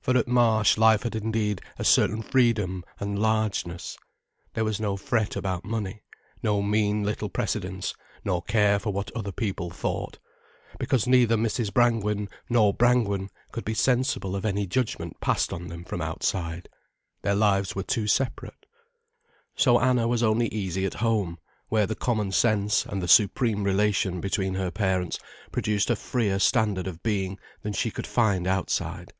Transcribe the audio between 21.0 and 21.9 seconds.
home, where